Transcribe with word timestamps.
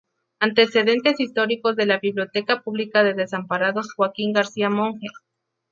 Antecedentes 0.39 1.19
históricos 1.19 1.75
de 1.75 1.85
la 1.85 1.99
Biblioteca 1.99 2.63
Pública 2.63 3.03
de 3.03 3.13
Desamparados 3.13 3.93
Joaquín 3.93 4.33
García 4.33 4.67
Monge. 4.71 5.05